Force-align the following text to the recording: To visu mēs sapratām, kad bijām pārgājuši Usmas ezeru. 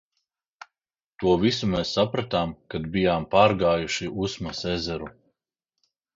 To 1.23 1.33
visu 1.43 1.69
mēs 1.73 1.91
sapratām, 1.97 2.55
kad 2.75 2.89
bijām 2.97 3.29
pārgājuši 3.37 4.11
Usmas 4.27 4.65
ezeru. 4.75 5.13